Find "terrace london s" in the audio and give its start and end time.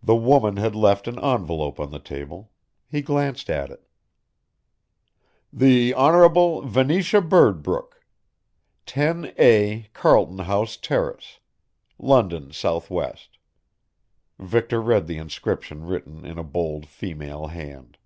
10.76-12.62